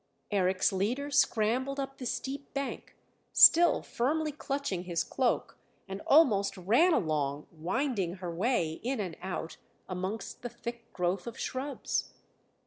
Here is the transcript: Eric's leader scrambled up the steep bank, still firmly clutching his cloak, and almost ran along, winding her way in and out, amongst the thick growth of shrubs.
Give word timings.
Eric's 0.31 0.73
leader 0.73 1.11
scrambled 1.11 1.79
up 1.79 1.99
the 1.99 2.07
steep 2.07 2.55
bank, 2.55 2.95
still 3.33 3.83
firmly 3.83 4.31
clutching 4.31 4.85
his 4.85 5.03
cloak, 5.03 5.59
and 5.87 6.01
almost 6.07 6.57
ran 6.57 6.91
along, 6.91 7.45
winding 7.51 8.13
her 8.13 8.33
way 8.33 8.79
in 8.81 8.99
and 8.99 9.15
out, 9.21 9.57
amongst 9.87 10.41
the 10.41 10.49
thick 10.49 10.91
growth 10.91 11.27
of 11.27 11.37
shrubs. 11.37 12.15